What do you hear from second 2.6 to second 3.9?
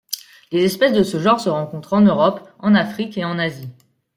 Afrique et en Asie.